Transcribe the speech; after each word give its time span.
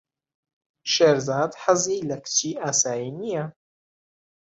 شێرزاد 0.93 1.51
حەزی 1.63 2.05
لە 2.09 2.17
کچی 2.23 2.51
ئاسایی 2.61 3.11
نییە. 3.19 3.45